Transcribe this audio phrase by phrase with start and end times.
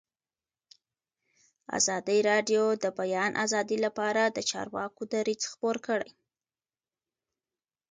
[1.77, 6.11] ازادي راډیو د د بیان آزادي لپاره د چارواکو دریځ خپور کړی.